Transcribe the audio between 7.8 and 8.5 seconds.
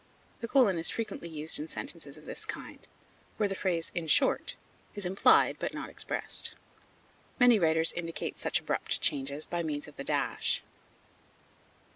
indicate